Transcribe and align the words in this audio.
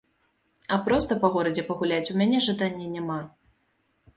А 0.77 0.77
проста 0.87 1.17
па 1.25 1.29
горадзе 1.35 1.65
пагуляць 1.69 2.11
у 2.15 2.17
мяне 2.23 2.37
жадання 2.47 2.87
няма. 2.95 3.19